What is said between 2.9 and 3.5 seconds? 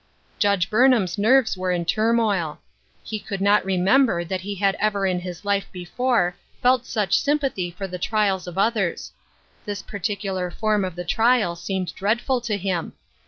He could